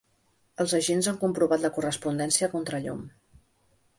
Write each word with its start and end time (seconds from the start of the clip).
Els 0.63 0.71
agents 0.77 1.09
han 1.11 1.19
comprovat 1.25 1.67
la 1.67 1.71
correspondència 1.77 2.47
a 2.47 2.51
contrallum. 2.57 3.07